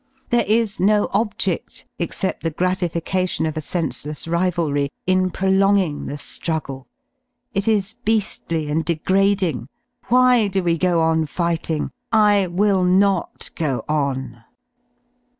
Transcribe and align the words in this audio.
There 0.31 0.45
is 0.47 0.79
no 0.79 1.07
objedl, 1.09 1.85
except 1.99 2.41
the 2.41 2.49
gratification 2.49 3.45
of 3.45 3.55
a 3.55 3.61
senseless 3.61 4.27
rivalry, 4.27 4.89
in 5.05 5.29
prolonging 5.29 6.07
the 6.07 6.15
druggie; 6.15 6.85
it 7.53 7.67
is 7.67 7.93
bea^ly 8.03 8.71
and 8.71 8.83
degrading. 8.83 9.67
Why 10.07 10.47
do 10.47 10.63
we 10.63 10.79
go 10.79 11.01
i 11.03 11.09
on 11.09 11.27
fighting? 11.27 11.91
I 12.11 12.47
will 12.47 12.83
not 12.83 13.51
go 13.53 13.83
on." 13.87 14.43